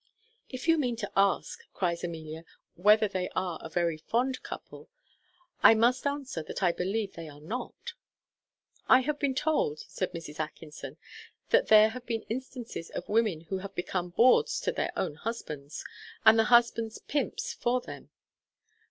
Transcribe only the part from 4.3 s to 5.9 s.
couple, I